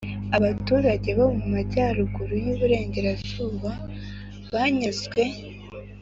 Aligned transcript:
abaturage 0.37 1.09
bo 1.17 1.25
mu 1.37 1.45
majyaruguru 1.55 2.33
y' 2.45 2.51
uburengerazuba 2.53 3.71
banyazwe 4.51 5.23